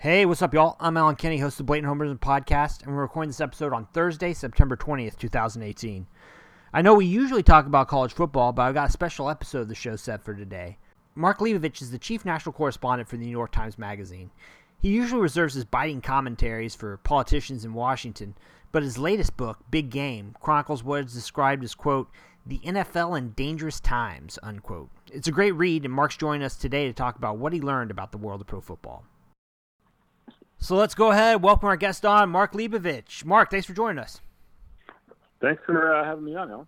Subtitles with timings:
[0.00, 0.76] Hey, what's up, y'all?
[0.78, 3.86] I'm Allen Kenney, host of the Blatant Homerism Podcast, and we're recording this episode on
[3.86, 6.06] Thursday, September 20th, 2018.
[6.72, 9.68] I know we usually talk about college football, but I've got a special episode of
[9.68, 10.78] the show set for today.
[11.16, 14.30] Mark Leibovich is the chief national correspondent for the New York Times Magazine.
[14.80, 18.36] He usually reserves his biting commentaries for politicians in Washington,
[18.70, 22.08] but his latest book, Big Game, chronicles what is described as, quote,
[22.46, 24.90] the NFL in dangerous times, unquote.
[25.10, 27.90] It's a great read, and Mark's joining us today to talk about what he learned
[27.90, 29.02] about the world of pro football.
[30.60, 31.42] So let's go ahead.
[31.42, 33.24] Welcome our guest on, Mark Leibovich.
[33.24, 34.20] Mark, thanks for joining us.
[35.40, 36.66] Thanks for uh, having me on, Allen.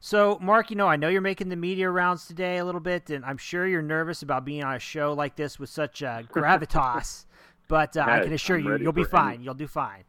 [0.00, 3.10] So, Mark, you know, I know you're making the media rounds today a little bit,
[3.10, 6.22] and I'm sure you're nervous about being on a show like this with such uh,
[6.34, 7.26] gravitas.
[7.68, 9.34] but uh, I can assure I'm you, you'll be fine.
[9.34, 9.44] Any...
[9.44, 10.04] You'll do fine.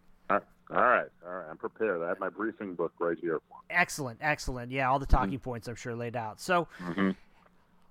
[0.74, 1.48] All right, all right.
[1.50, 2.02] I'm prepared.
[2.02, 3.42] I have my briefing book right here.
[3.70, 4.72] Excellent, excellent.
[4.72, 5.44] Yeah, all the talking mm-hmm.
[5.44, 6.40] points I'm sure laid out.
[6.40, 7.10] So, mm-hmm.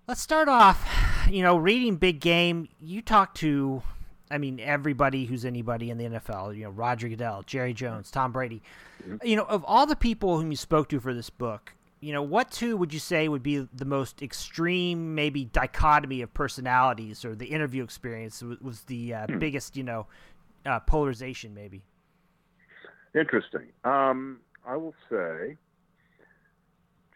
[0.08, 0.88] let's start off.
[1.28, 2.70] You know, reading Big Game.
[2.80, 3.82] You talked to
[4.30, 8.32] I mean, everybody who's anybody in the NFL, you know, Roger Goodell, Jerry Jones, Tom
[8.32, 8.62] Brady.
[9.02, 9.26] Mm-hmm.
[9.26, 12.22] You know, of all the people whom you spoke to for this book, you know,
[12.22, 17.34] what two would you say would be the most extreme, maybe dichotomy of personalities, or
[17.34, 19.38] the interview experience was, was the uh, hmm.
[19.38, 20.06] biggest, you know,
[20.64, 21.82] uh, polarization, maybe?
[23.14, 23.66] Interesting.
[23.84, 25.56] Um, I will say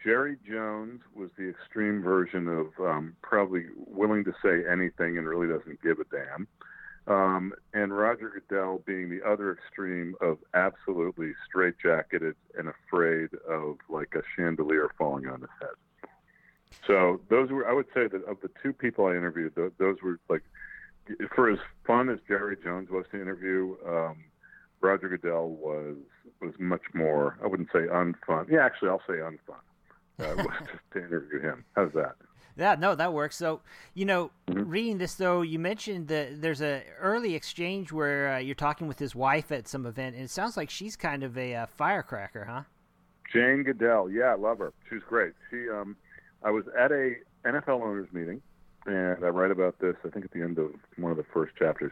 [0.03, 5.47] Jerry Jones was the extreme version of um, probably willing to say anything and really
[5.47, 6.47] doesn't give a damn
[7.07, 14.15] um, and Roger Goodell being the other extreme of absolutely straitjacketed and afraid of like
[14.15, 16.09] a chandelier falling on his head.
[16.87, 20.19] So those were, I would say that of the two people I interviewed, those were
[20.29, 20.43] like,
[21.35, 24.25] for as fun as Jerry Jones was to interview, um,
[24.81, 25.97] Roger Goodell was
[26.41, 27.37] was much more.
[27.43, 28.49] I wouldn't say unfun.
[28.49, 29.59] Yeah, actually, I'll say unfun.
[30.19, 31.65] Uh, was just to interview him.
[31.75, 32.15] How's that?
[32.57, 33.35] Yeah, no, that works.
[33.35, 33.61] So,
[33.93, 34.69] you know, mm-hmm.
[34.69, 38.99] reading this though, you mentioned that there's a early exchange where uh, you're talking with
[38.99, 42.45] his wife at some event, and it sounds like she's kind of a uh, firecracker,
[42.45, 42.61] huh?
[43.31, 44.71] Jane Goodell, yeah, I love her.
[44.89, 45.33] She's great.
[45.49, 45.97] She, um,
[46.43, 47.15] I was at a
[47.45, 48.41] NFL owners meeting,
[48.85, 49.95] and I write about this.
[50.05, 51.91] I think at the end of one of the first chapters,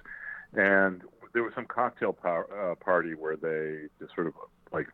[0.53, 1.01] and
[1.33, 4.33] there was some cocktail par- uh, party where they just sort of
[4.71, 4.88] like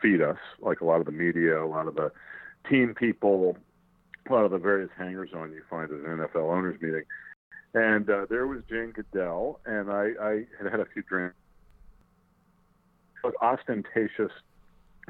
[0.00, 2.12] feed us, like a lot of the media, a lot of the
[2.68, 3.56] team people,
[4.28, 7.04] a lot of the various hangers on you find at an NFL owners meeting.
[7.74, 11.36] And uh, there was Jane Goodell, and I, I had had a few drinks.
[13.24, 14.32] An ostentatious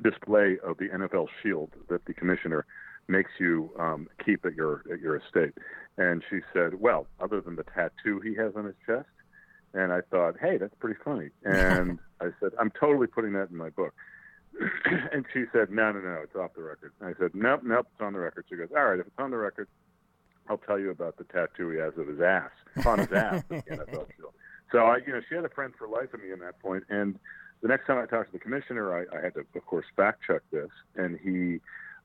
[0.03, 2.66] display of the NFL shield that the commissioner
[3.09, 5.54] makes you um, keep at your at your estate.
[5.97, 9.09] And she said, "Well, other than the tattoo he has on his chest."
[9.75, 13.56] And I thought, "Hey, that's pretty funny." And I said, "I'm totally putting that in
[13.56, 13.94] my book."
[15.12, 16.92] and she said, no, no, no, it's off the record.
[17.00, 18.44] And I said, nope, nope, it's on the record.
[18.48, 19.68] She goes, all right, if it's on the record,
[20.48, 22.50] I'll tell you about the tattoo he has of his ass,
[22.84, 24.32] on his ass, the NFL shield.
[24.72, 26.82] So, I, you know, she had a friend for life of me in that point.
[26.90, 27.20] And
[27.62, 30.22] the next time I talked to the commissioner, I, I had to, of course, fact
[30.26, 30.70] check this.
[30.96, 31.60] And he,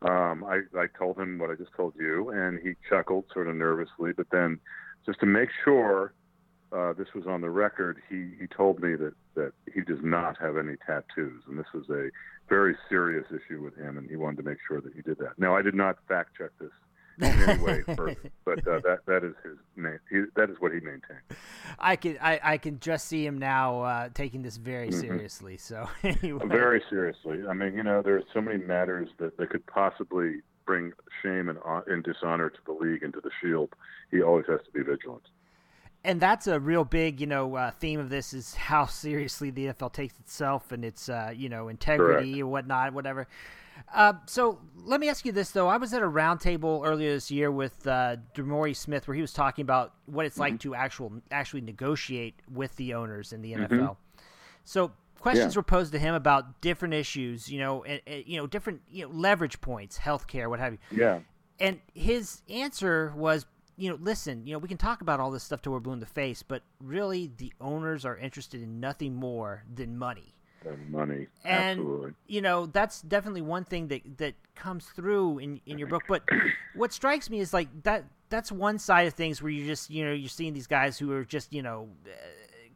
[0.07, 3.55] um, I, I told him what I just told you, and he chuckled sort of
[3.55, 4.13] nervously.
[4.15, 4.59] But then,
[5.07, 6.13] just to make sure
[6.71, 10.37] uh, this was on the record, he, he told me that, that he does not
[10.39, 12.09] have any tattoos, and this was a
[12.51, 15.39] very serious issue with him, and he wanted to make sure that he did that.
[15.39, 16.69] Now, I did not fact check this
[17.21, 19.99] in any way further, but uh, that that is his main.
[20.09, 21.21] He, that is what he maintained.
[21.79, 24.99] I can I, I can just see him now uh, taking this very mm-hmm.
[24.99, 25.57] seriously.
[25.57, 26.45] So anyway.
[26.47, 27.39] very seriously.
[27.47, 30.91] I mean, you know, there are so many matters that that could possibly bring
[31.23, 33.69] shame and, uh, and dishonor to the league and to the Shield.
[34.09, 35.23] He always has to be vigilant
[36.03, 39.67] and that's a real big, you know, uh, theme of this is how seriously the
[39.67, 42.39] NFL takes itself and its, uh, you know, integrity Correct.
[42.39, 43.27] and whatnot, whatever.
[43.93, 47.31] Uh, so let me ask you this though: I was at a roundtable earlier this
[47.31, 48.17] year with uh,
[48.73, 50.41] Smith, where he was talking about what it's mm-hmm.
[50.41, 53.69] like to actual actually negotiate with the owners in the NFL.
[53.69, 53.93] Mm-hmm.
[54.65, 55.59] So questions yeah.
[55.59, 59.05] were posed to him about different issues, you know, and, and, you know, different you
[59.05, 60.79] know leverage points, healthcare, what have you.
[60.91, 61.19] Yeah.
[61.59, 63.45] And his answer was
[63.81, 65.93] you know, listen, you know, we can talk about all this stuff till we're blue
[65.93, 70.35] in the face, but really the owners are interested in nothing more than money.
[70.63, 71.27] And money.
[71.43, 72.11] And Absolutely.
[72.27, 76.03] you know, that's definitely one thing that that comes through in in your book.
[76.07, 76.21] But
[76.75, 80.05] what strikes me is like that that's one side of things where you just, you
[80.05, 82.11] know, you're seeing these guys who are just, you know, uh,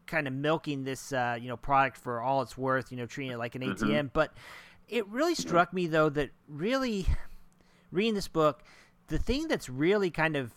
[0.07, 3.31] kind of milking this uh, you know, product for all it's worth, you know, treating
[3.31, 4.07] it like an ATM, mm-hmm.
[4.12, 4.34] but
[4.90, 7.06] it really struck me though that really
[7.92, 8.63] reading this book,
[9.07, 10.52] the thing that's really kind of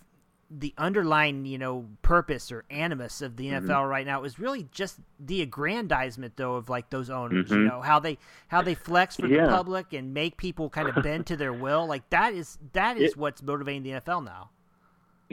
[0.50, 3.88] the underlying, you know, purpose or animus of the NFL mm-hmm.
[3.88, 7.46] right now is really just the aggrandizement, though, of like those owners.
[7.46, 7.62] Mm-hmm.
[7.62, 8.18] You know how they
[8.48, 9.46] how they flex for yeah.
[9.46, 11.86] the public and make people kind of bend to their will.
[11.86, 14.50] Like that is that is it, what's motivating the NFL now.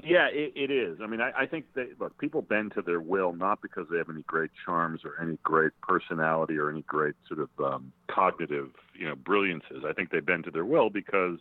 [0.03, 0.99] Yeah, it, it is.
[1.01, 3.97] I mean, I, I think that look, people bend to their will not because they
[3.97, 8.71] have any great charms or any great personality or any great sort of um, cognitive,
[8.93, 9.85] you know, brilliances.
[9.87, 11.39] I think they bend to their will because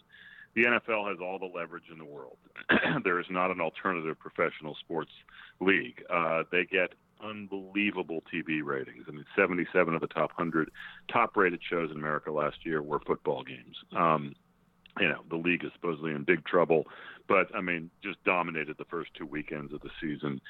[0.54, 2.36] the NFL has all the leverage in the world.
[3.04, 5.10] there is not an alternative professional sports
[5.60, 6.02] league.
[6.08, 9.04] Uh, they get unbelievable TV ratings.
[9.08, 10.70] I mean, 77 of the top 100
[11.12, 13.76] top-rated shows in America last year were football games.
[13.96, 14.34] Um,
[15.00, 16.84] you know, the league is supposedly in big trouble,
[17.28, 20.40] but I mean, just dominated the first two weekends of the season.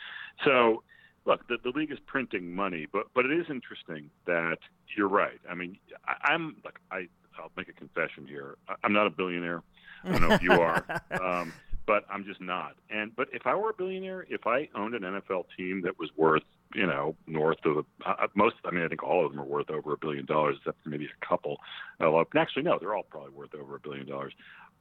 [0.45, 0.83] So,
[1.25, 4.59] look, the, the league is printing money, but but it is interesting that
[4.97, 5.41] you're right.
[5.49, 7.09] I mean, I, I'm look, I
[7.39, 8.57] I'll make a confession here.
[8.69, 9.63] I, I'm not a billionaire.
[10.05, 10.85] I don't know if you are.
[11.21, 11.53] Um,
[11.87, 12.77] but I'm just not.
[12.91, 16.11] And but if I were a billionaire, if I owned an NFL team that was
[16.17, 16.43] worth,
[16.75, 19.71] you know, north of uh, most, I mean, I think all of them are worth
[19.71, 21.59] over a billion dollars, except for maybe a couple.
[22.01, 24.33] Uh, actually, no, they're all probably worth over a billion dollars.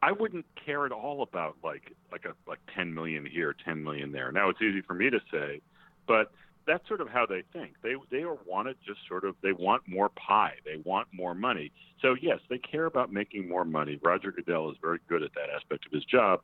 [0.01, 4.11] I wouldn't care at all about like like a like 10 million here, 10 million
[4.11, 4.31] there.
[4.31, 5.61] Now it's easy for me to say,
[6.07, 6.31] but
[6.65, 7.73] that's sort of how they think.
[7.81, 10.55] They they want to just sort of they want more pie.
[10.65, 11.71] They want more money.
[12.01, 13.99] So yes, they care about making more money.
[14.03, 16.41] Roger Goodell is very good at that aspect of his job.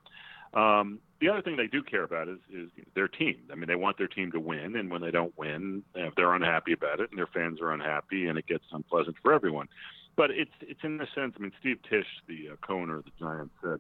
[0.54, 3.38] Um, the other thing they do care about is, is their team.
[3.52, 5.84] I mean, they want their team to win, and when they don't win,
[6.16, 9.68] they're unhappy about it, and their fans are unhappy, and it gets unpleasant for everyone.
[10.16, 11.36] But it's it's in a sense.
[11.38, 13.80] I mean, Steve Tisch, the uh, co-owner of the Giants, said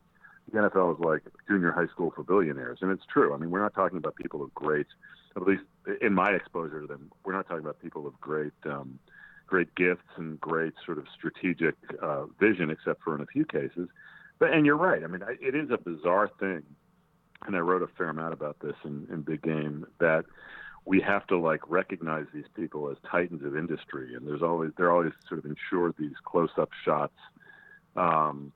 [0.51, 3.33] the NFL is like junior high school for billionaires, and it's true.
[3.33, 4.87] I mean, we're not talking about people of great,
[5.35, 5.63] at least
[6.01, 8.53] in my exposure to them, we're not talking about people of great.
[8.65, 8.99] Um,
[9.49, 13.89] great gifts and great sort of strategic uh, vision, except for in a few cases.
[14.37, 15.03] But and you're right.
[15.03, 16.63] I mean, it is a bizarre thing,
[17.45, 20.25] and I wrote a fair amount about this in, in Big Game that
[20.85, 24.91] we have to like recognize these people as titans of industry, and there's always they're
[24.91, 27.17] always sort of ensured these close-up shots.
[27.95, 28.53] Um,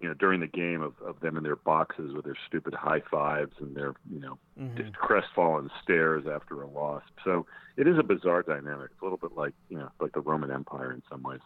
[0.00, 3.02] you know, during the game of, of them in their boxes with their stupid high
[3.10, 4.90] fives and their, you know, mm-hmm.
[4.92, 7.02] crestfallen stares after a loss.
[7.24, 7.46] So
[7.76, 8.90] it is a bizarre dynamic.
[8.92, 11.40] It's a little bit like, you know, like the Roman Empire in some ways.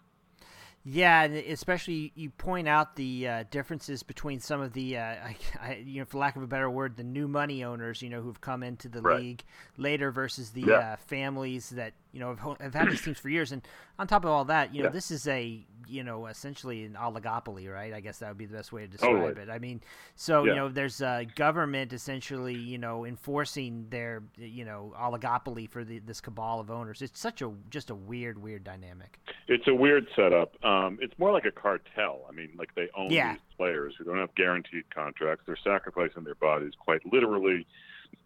[0.84, 5.36] Yeah, and especially you point out the uh, differences between some of the, uh, I,
[5.60, 8.22] I, you know, for lack of a better word, the new money owners, you know,
[8.22, 9.20] who've come into the right.
[9.20, 9.44] league
[9.76, 10.74] later versus the yeah.
[10.74, 13.52] uh, families that you know have, have, had these teams for years.
[13.52, 13.62] And
[13.98, 17.72] on top of all that, you know, this is a, you know, essentially an oligopoly,
[17.72, 17.92] right?
[17.92, 19.48] I guess that would be the best way to describe it.
[19.48, 19.80] I mean,
[20.14, 20.50] so yeah.
[20.50, 25.98] you know, there's a government essentially, you know, enforcing their, you know, oligopoly for the,
[26.00, 27.02] this cabal of owners.
[27.02, 29.18] It's such a just a weird, weird dynamic.
[29.46, 30.52] It's a weird setup.
[30.64, 32.26] Um, it's more like a cartel.
[32.28, 33.32] I mean, like they own yeah.
[33.32, 35.44] these players who don't have guaranteed contracts.
[35.46, 37.66] They're sacrificing their bodies quite literally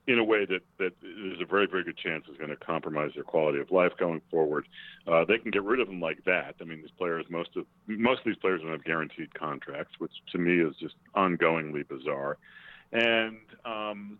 [0.06, 3.12] in a way that that there's a very very good chance is going to compromise
[3.15, 4.67] their quality of life going forward.
[5.06, 6.56] Uh, they can get rid of them like that.
[6.61, 10.12] I mean, these players most of most of these players don't have guaranteed contracts, which
[10.33, 12.39] to me is just ongoingly bizarre.
[12.91, 14.19] And um,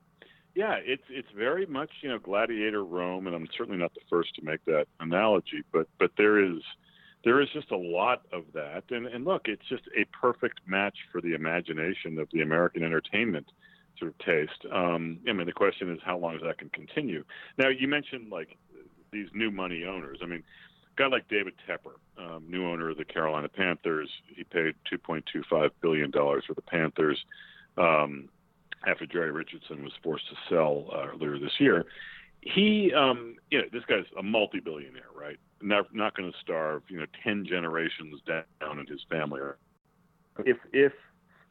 [0.55, 4.35] yeah, it's it's very much you know gladiator Rome, and I'm certainly not the first
[4.37, 6.63] to make that analogy, but but there is
[7.25, 10.99] there is just a lot of that, and and look, it's just a perfect match
[11.11, 13.47] for the imagination of the American entertainment
[14.03, 14.67] of taste.
[14.73, 17.25] Um, I mean, the question is how long is that can continue?
[17.59, 18.57] Now, you mentioned like
[19.13, 20.19] these new money owners.
[20.23, 20.43] I mean,
[20.97, 25.71] a guy like David Tepper, um, new owner of the Carolina Panthers, he paid 2.25
[25.81, 27.23] billion dollars for the Panthers
[27.79, 28.29] um,
[28.87, 31.85] after Jerry Richardson was forced to sell uh, earlier this year.
[32.41, 35.37] He, um, you know, this guy's a multi-billionaire, right?
[35.61, 39.41] Not not going to starve, you know, ten generations down in his family.
[40.41, 40.93] If if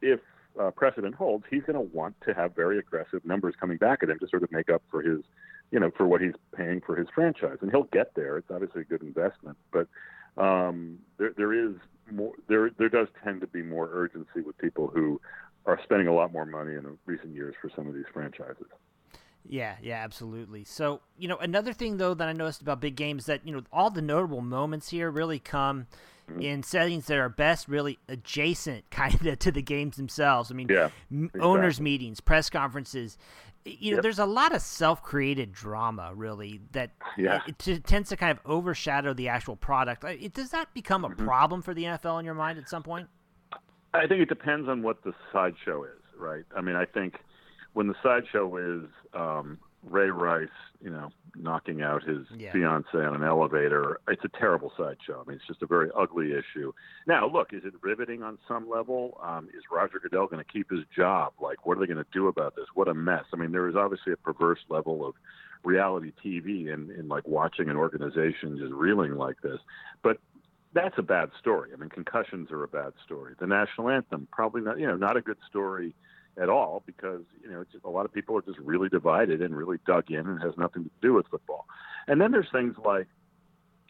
[0.02, 0.20] if
[0.60, 4.10] uh, precedent holds, he's going to want to have very aggressive numbers coming back at
[4.10, 5.20] him to sort of make up for his,
[5.70, 8.36] you know, for what he's paying for his franchise, and he'll get there.
[8.38, 9.88] It's obviously a good investment, but
[10.36, 11.74] um, there there is
[12.10, 15.20] more there there does tend to be more urgency with people who
[15.66, 18.66] are spending a lot more money in recent years for some of these franchises.
[19.44, 20.64] Yeah, yeah, absolutely.
[20.64, 23.62] So, you know, another thing though that I noticed about big games that you know
[23.72, 25.86] all the notable moments here really come.
[26.40, 30.50] In settings that are best really adjacent kind of to the games themselves.
[30.50, 31.40] I mean, yeah, exactly.
[31.40, 33.18] owners meetings, press conferences.
[33.64, 34.02] You know, yep.
[34.02, 37.42] there's a lot of self-created drama really that yeah.
[37.46, 40.02] it, it, tends to kind of overshadow the actual product.
[40.04, 41.24] It, does that become a mm-hmm.
[41.24, 43.08] problem for the NFL in your mind at some point?
[43.94, 46.44] I think it depends on what the sideshow is, right?
[46.56, 47.16] I mean, I think
[47.74, 50.48] when the sideshow is um, Ray Rice,
[50.82, 52.52] you know, knocking out his yeah.
[52.52, 55.22] fiance on an elevator, it's a terrible sideshow.
[55.24, 56.72] I mean, it's just a very ugly issue.
[57.06, 59.18] Now, look, is it riveting on some level?
[59.22, 61.34] Um, is Roger Goodell going to keep his job?
[61.40, 62.66] Like, what are they going to do about this?
[62.74, 63.24] What a mess.
[63.32, 65.14] I mean, there is obviously a perverse level of
[65.62, 69.58] reality TV and in, in like watching an organization just reeling like this.
[70.02, 70.18] But
[70.74, 71.70] that's a bad story.
[71.72, 73.34] I mean, concussions are a bad story.
[73.38, 75.94] The national anthem, probably not, you know, not a good story
[76.40, 79.56] at all because you know just, a lot of people are just really divided and
[79.56, 81.66] really dug in and has nothing to do with football.
[82.06, 83.06] And then there's things like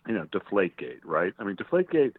[0.07, 1.33] you know Deflategate, right?
[1.39, 2.15] I mean Deflategate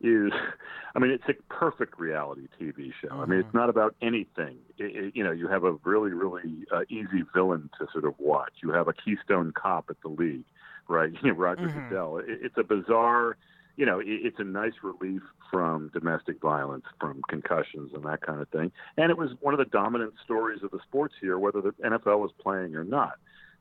[0.00, 0.32] is,
[0.94, 3.08] I mean, it's a perfect reality TV show.
[3.08, 3.20] Mm-hmm.
[3.20, 3.58] I mean, it's mm-hmm.
[3.58, 4.58] not about anything.
[4.78, 8.14] It, it, you know, you have a really, really uh, easy villain to sort of
[8.18, 8.52] watch.
[8.62, 10.44] You have a Keystone Cop at the league,
[10.88, 11.12] right?
[11.12, 11.88] You know, Roger mm-hmm.
[11.88, 12.18] Goodell.
[12.18, 13.36] It, it's a bizarre.
[13.76, 18.48] You know, it's a nice relief from domestic violence, from concussions, and that kind of
[18.50, 18.70] thing.
[18.96, 22.20] And it was one of the dominant stories of the sports here, whether the NFL
[22.20, 23.14] was playing or not.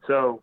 [0.07, 0.41] So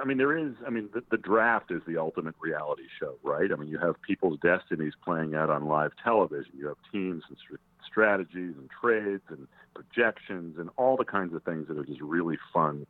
[0.00, 0.52] I mean, there is.
[0.66, 3.50] I mean, the, the draft is the ultimate reality show, right?
[3.50, 6.52] I mean, you have people's destinies playing out on live television.
[6.56, 11.42] You have teams and st- strategies and trades and projections and all the kinds of
[11.42, 12.86] things that are just really fun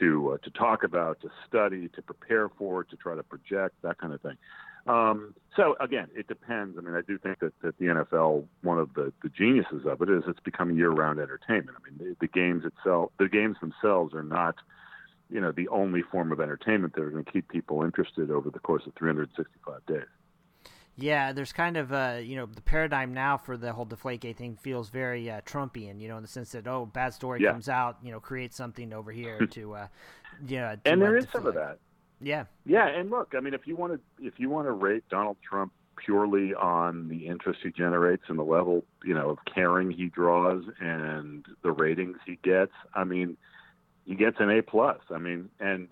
[0.00, 3.98] to uh, to talk about, to study, to prepare for, to try to project that
[3.98, 4.36] kind of thing.
[4.88, 6.78] Um, so again, it depends.
[6.78, 10.00] I mean, I do think that, that the NFL, one of the, the geniuses of
[10.02, 11.76] it is it's become year-round entertainment.
[11.78, 14.56] I mean, the, the games itself, the games themselves are not
[15.30, 18.50] you know the only form of entertainment that are going to keep people interested over
[18.50, 20.06] the course of 365 days.
[20.96, 24.56] Yeah, there's kind of uh, you know the paradigm now for the whole Deflategate thing
[24.56, 27.52] feels very uh, Trumpian, you know, in the sense that oh, bad story yeah.
[27.52, 29.86] comes out, you know, create something over here to, uh,
[30.46, 31.78] yeah, to, and there is some of that.
[32.20, 35.04] Yeah, yeah, and look, I mean, if you want to if you want to rate
[35.08, 39.90] Donald Trump purely on the interest he generates and the level you know of caring
[39.90, 43.36] he draws and the ratings he gets, I mean
[44.08, 44.98] he gets an A plus.
[45.10, 45.88] I mean, and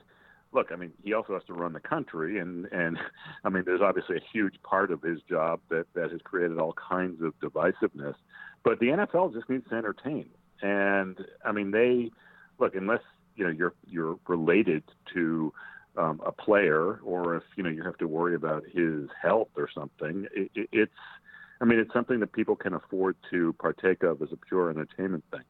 [0.53, 2.99] look, I mean, he also has to run the country, and and
[3.45, 6.75] I mean, there's obviously a huge part of his job that that has created all
[6.75, 8.15] kinds of divisiveness.
[8.65, 10.29] But the NFL just needs to entertain,
[10.63, 12.11] and I mean, they
[12.59, 13.03] look unless
[13.37, 14.83] you know you're you're related
[15.15, 15.53] to
[15.97, 19.69] um, a player, or if you know you have to worry about his health or
[19.73, 20.27] something.
[20.35, 20.93] It, it, it's
[21.61, 25.25] I mean, it's something that people can afford to partake of as a pure entertainment
[25.31, 25.43] thing.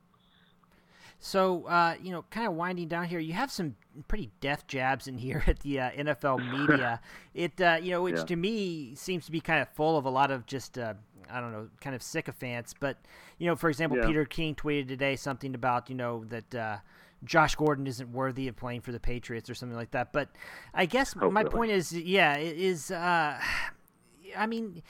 [1.19, 3.75] So, uh, you know, kind of winding down here, you have some
[4.07, 7.01] pretty death jabs in here at the uh, NFL media.
[7.35, 8.25] it, uh, you know, which yeah.
[8.25, 10.95] to me seems to be kind of full of a lot of just, uh,
[11.31, 12.75] I don't know, kind of sycophants.
[12.79, 12.99] But,
[13.39, 14.07] you know, for example, yeah.
[14.07, 16.77] Peter King tweeted today something about, you know, that uh,
[17.25, 20.13] Josh Gordon isn't worthy of playing for the Patriots or something like that.
[20.13, 20.29] But
[20.75, 23.41] I guess oh, my point is, yeah, is, uh,
[24.37, 24.83] I mean,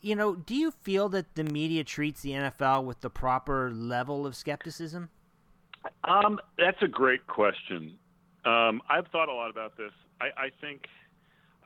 [0.00, 4.26] you know, do you feel that the media treats the NFL with the proper level
[4.26, 5.10] of skepticism?
[6.04, 7.98] Um, that's a great question.
[8.44, 9.92] Um, I've thought a lot about this.
[10.20, 10.82] I, I think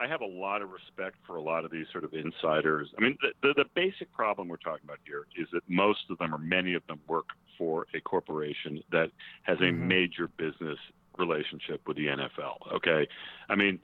[0.01, 2.89] I have a lot of respect for a lot of these sort of insiders.
[2.97, 6.17] I mean, the, the, the basic problem we're talking about here is that most of
[6.19, 7.27] them, or many of them, work
[7.59, 9.11] for a corporation that
[9.43, 9.89] has a mm-hmm.
[9.89, 10.79] major business
[11.19, 12.75] relationship with the NFL.
[12.77, 13.07] Okay,
[13.51, 13.79] I mean,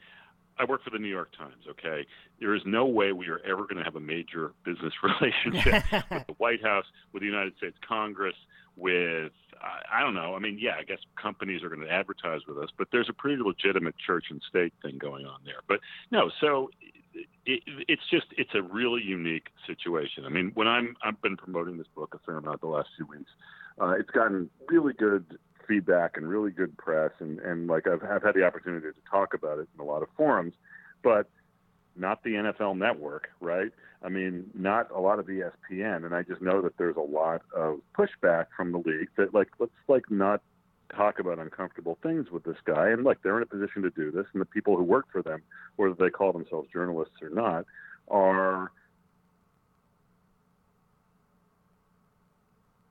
[0.58, 1.64] I work for the New York Times.
[1.68, 2.06] Okay,
[2.40, 6.26] there is no way we are ever going to have a major business relationship with
[6.26, 8.35] the White House, with the United States Congress,
[8.76, 9.33] with
[9.90, 10.35] I don't know.
[10.35, 13.12] I mean, yeah, I guess companies are going to advertise with us, but there's a
[13.12, 15.62] pretty legitimate church and state thing going on there.
[15.66, 15.80] But
[16.11, 16.71] no, so
[17.47, 20.25] it, it's just it's a really unique situation.
[20.25, 23.06] I mean, when I'm I've been promoting this book a fair amount the last few
[23.06, 23.30] weeks.
[23.80, 28.23] Uh, it's gotten really good feedback and really good press, and and like I've, I've
[28.23, 30.54] had the opportunity to talk about it in a lot of forums,
[31.02, 31.28] but
[31.98, 33.70] not the NFL Network, right?
[34.02, 37.42] I mean, not a lot of ESPN, and I just know that there's a lot
[37.54, 40.42] of pushback from the league that like let's like not
[40.94, 42.90] talk about uncomfortable things with this guy.
[42.90, 45.22] And like they're in a position to do this, and the people who work for
[45.22, 45.42] them,
[45.76, 47.64] whether they call themselves journalists or not,
[48.08, 48.70] are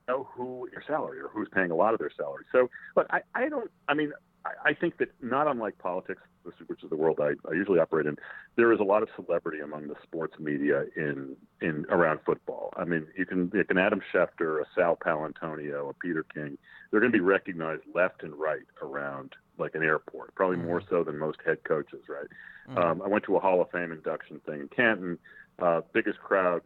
[0.07, 2.45] know who your salary or who's paying a lot of their salary.
[2.51, 3.71] So, but I, I don't.
[3.87, 4.11] I mean,
[4.45, 6.21] I, I think that not unlike politics,
[6.67, 8.17] which is the world I, I usually operate in,
[8.55, 12.73] there is a lot of celebrity among the sports media in in around football.
[12.77, 16.57] I mean, you can you can Adam Schefter, a Sal Paolantonio, a Peter King.
[16.91, 20.67] They're going to be recognized left and right around like an airport, probably mm-hmm.
[20.67, 22.03] more so than most head coaches.
[22.07, 22.27] Right.
[22.69, 22.77] Mm-hmm.
[22.77, 25.17] Um, I went to a Hall of Fame induction thing in Canton.
[25.59, 26.61] Uh, biggest crowd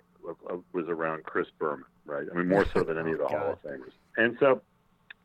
[0.74, 2.28] was around Chris Berman, right?
[2.32, 3.92] I mean, more so than any of the oh, Hall of Famers.
[4.18, 4.62] And so,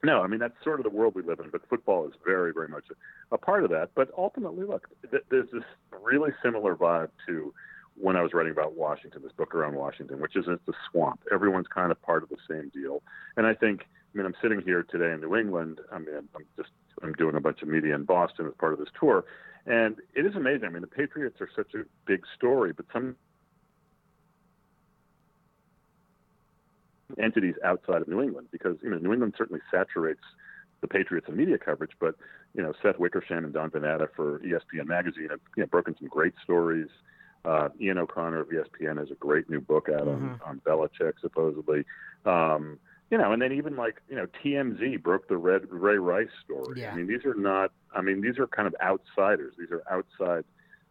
[0.04, 1.50] no, I mean that's sort of the world we live in.
[1.50, 2.84] But football is very, very much
[3.30, 3.90] a, part of that.
[3.94, 5.64] But ultimately, look, th- there's this
[6.02, 7.52] really similar vibe to
[7.96, 11.20] when I was writing about Washington, this book around Washington, which is it's the swamp.
[11.32, 13.02] Everyone's kind of part of the same deal.
[13.36, 15.80] And I think, I mean, I'm sitting here today in New England.
[15.92, 16.70] I mean, I'm just
[17.02, 19.24] I'm doing a bunch of media in Boston as part of this tour,
[19.66, 20.66] and it is amazing.
[20.66, 23.16] I mean, the Patriots are such a big story, but some
[27.18, 30.24] entities outside of New England because you know New England certainly saturates
[30.80, 32.14] the Patriots and media coverage, but
[32.54, 35.96] you know Seth Wickersham and Don Van Natta for ESPN magazine have you know, broken
[35.98, 36.88] some great stories.
[37.44, 40.42] Uh, Ian O'Connor of ESPN has a great new book out mm-hmm.
[40.46, 41.84] on, on Belichick, supposedly.
[42.24, 42.78] Um,
[43.10, 46.80] you know, and then even like you know TMZ broke the Red Ray Rice story.
[46.80, 46.92] Yeah.
[46.92, 47.70] I mean, these are not.
[47.94, 49.54] I mean, these are kind of outsiders.
[49.58, 50.44] These are outside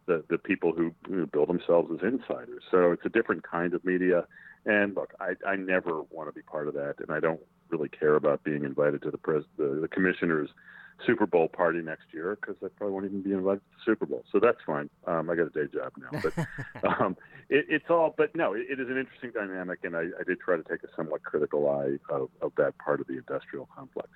[0.05, 2.63] the the people who, who build themselves as insiders.
[2.69, 4.25] So it's a different kind of media.
[4.65, 7.89] And look, I I never want to be part of that, and I don't really
[7.89, 10.49] care about being invited to the pres the, the commissioner's
[11.05, 14.05] Super Bowl party next year because I probably won't even be invited to the Super
[14.05, 14.23] Bowl.
[14.31, 14.89] So that's fine.
[15.05, 16.47] Um, I got a day job now, but
[17.01, 17.17] um,
[17.49, 18.13] it, it's all.
[18.17, 20.83] But no, it, it is an interesting dynamic, and I, I did try to take
[20.83, 24.09] a somewhat critical eye of, of that part of the industrial complex.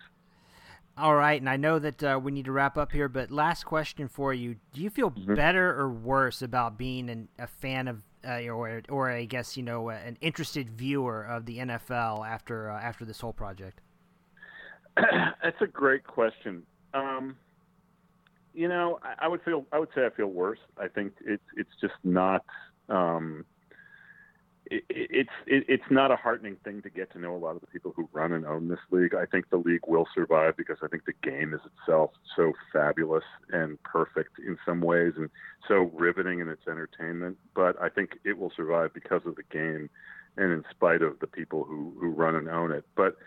[0.97, 3.65] All right, and I know that uh, we need to wrap up here, but last
[3.65, 5.35] question for you: Do you feel mm-hmm.
[5.35, 9.63] better or worse about being an, a fan of, uh, or or I guess you
[9.63, 13.81] know, an interested viewer of the NFL after uh, after this whole project?
[14.95, 16.63] That's a great question.
[16.93, 17.37] Um,
[18.53, 20.59] you know, I, I, would feel I would say I feel worse.
[20.77, 22.43] I think it's it's just not.
[22.89, 23.45] Um,
[24.71, 27.61] it, it's it, it's not a heartening thing to get to know a lot of
[27.61, 29.13] the people who run and own this league.
[29.13, 33.23] I think the league will survive because I think the game is itself so fabulous
[33.51, 35.29] and perfect in some ways, and
[35.67, 37.37] so riveting in its entertainment.
[37.55, 39.89] But I think it will survive because of the game,
[40.37, 42.85] and in spite of the people who who run and own it.
[42.95, 43.17] But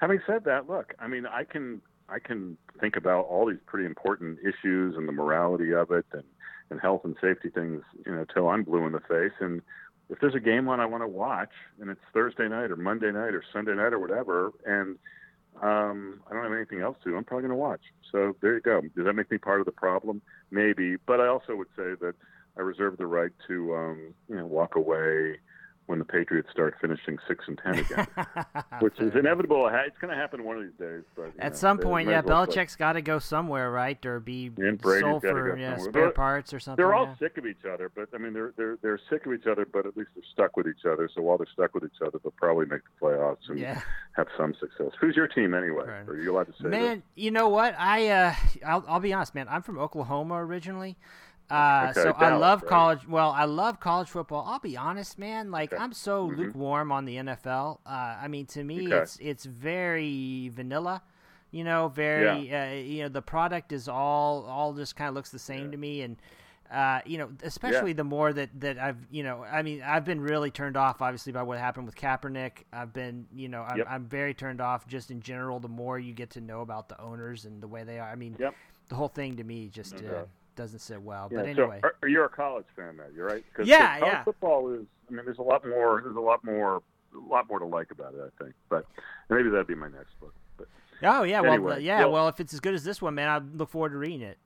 [0.00, 3.86] having said that, look, I mean, I can I can think about all these pretty
[3.86, 6.24] important issues and the morality of it and
[6.70, 9.32] and health and safety things, you know, till I'm blue in the face.
[9.40, 9.62] And
[10.10, 13.12] if there's a game on I want to watch, and it's Thursday night or Monday
[13.12, 14.96] night or Sunday night or whatever, and
[15.62, 17.80] um, I don't have anything else to, I'm probably going to watch.
[18.12, 18.80] So there you go.
[18.80, 20.22] Does that make me part of the problem?
[20.50, 22.14] Maybe, but I also would say that
[22.56, 25.38] I reserve the right to, um, you know, walk away
[25.88, 28.06] when the Patriots start finishing six and ten again,
[28.80, 29.68] which is inevitable.
[29.72, 31.02] It's going to happen one of these days.
[31.16, 34.52] But at know, some point, yeah, well Belichick's got to go somewhere, right, or be
[35.00, 36.76] sold for yeah, spare parts or something.
[36.76, 37.14] They're all yeah.
[37.18, 39.86] sick of each other, but I mean, they're they're they're sick of each other, but
[39.86, 41.08] at least they're stuck with each other.
[41.14, 43.80] So while they're stuck with each other, they'll probably make the playoffs and yeah.
[44.12, 44.92] have some success.
[45.00, 45.86] Who's your team anyway?
[45.86, 46.08] Right.
[46.08, 46.68] Are you allowed to say?
[46.68, 47.02] Man, that?
[47.20, 47.74] you know what?
[47.78, 48.34] I uh,
[48.66, 49.48] I'll, I'll be honest, man.
[49.48, 50.96] I'm from Oklahoma originally.
[51.50, 52.68] Uh, okay, so Dallas, I love right?
[52.68, 53.08] college.
[53.08, 54.44] Well, I love college football.
[54.46, 55.50] I'll be honest, man.
[55.50, 55.82] Like Okay.
[55.82, 56.36] I'm so Mhm.
[56.36, 57.80] lukewarm on the NFL.
[57.86, 58.98] Uh, I mean, to me, Okay.
[58.98, 61.02] it's it's very vanilla.
[61.50, 62.54] You know, very.
[62.54, 65.70] Uh, you know, the product is all all just kind of looks the same Yeah.
[65.72, 66.16] to me, and.
[66.70, 70.20] Uh, you know, especially the more that, that I've, you know, I mean, I've been
[70.20, 72.64] really turned off, obviously, by what happened with Kaepernick.
[72.74, 73.86] I've been, you know, I'm, Yep.
[73.88, 75.60] I'm very turned off just in general.
[75.60, 78.16] The more you get to know about the owners and the way they are, I
[78.16, 78.54] mean, Yep.
[78.90, 80.24] the whole thing to me just No uh.
[80.58, 81.28] Doesn't sit well.
[81.30, 83.12] Yeah, but anyway, so are, are a college fan, Matt?
[83.14, 83.44] You're right.
[83.54, 84.24] Cause, Yeah, 'cause college yeah.
[84.24, 84.86] Football is.
[85.08, 86.00] I mean, there's a lot more.
[86.04, 86.82] There's a lot more.
[87.14, 88.54] A lot more to like about it, I think.
[88.68, 88.84] But
[89.30, 90.34] maybe that'd be my next book.
[90.58, 90.66] But
[91.02, 93.14] Oh yeah, well, Anyway, uh, yeah, well- well, if it's as good as this one,
[93.14, 94.36] man, I look forward to reading it.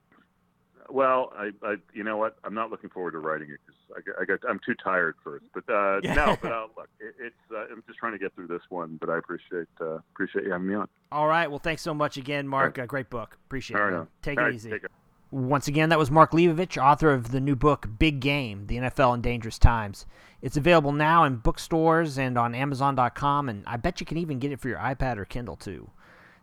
[0.89, 2.37] well, I, I, you know what?
[2.43, 4.49] I'm not looking forward to writing it because I, got- I got.
[4.49, 5.45] I'm too tired first.
[5.53, 7.35] But uh, no, but uh, look, it, it's.
[7.51, 8.97] Uh, I'm just trying to get through this one.
[8.99, 10.87] But I appreciate uh, appreciate you having me on.
[11.11, 12.79] All right, well, thanks so much again, Mark.
[12.79, 13.37] Uh, great book.
[13.47, 13.91] Appreciate All it.
[13.91, 14.69] right, Take All it right, easy.
[14.71, 14.83] take.
[15.33, 19.15] Once again, that was Mark Leibovich, author of the new book Big Game: The NFL
[19.15, 20.05] in Dangerous Times.
[20.43, 24.51] It's available now in bookstores and on Amazon.com, and I bet you can even get
[24.51, 25.89] it for your iPad or Kindle too.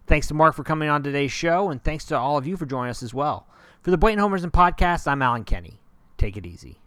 [0.09, 2.67] Thanks to Mark for coming on today's show, and thanks to all of you for
[2.67, 3.47] joining us as well.
[3.81, 5.79] For the Blatant Homerism Podcast, I'm Allen Kenney.
[6.19, 6.81] Take it easy.